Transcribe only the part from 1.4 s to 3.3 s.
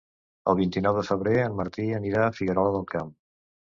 en Martí anirà a Figuerola del Camp.